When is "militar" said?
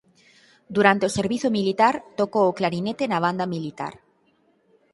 1.57-1.95, 3.53-3.93